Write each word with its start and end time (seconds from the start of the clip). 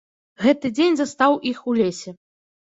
Гэты 0.45 0.71
дзень 0.77 0.97
застаў 1.03 1.39
іх 1.53 1.63
у 1.69 1.79
лесе. 1.83 2.19